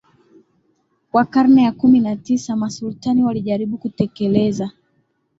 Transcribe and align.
wa 1.13 1.25
karne 1.25 1.63
ya 1.63 1.71
kumi 1.71 1.99
na 1.99 2.15
tisa 2.15 2.55
Masultani 2.55 3.23
walijaribu 3.23 3.77
kutekeleza 3.77 4.71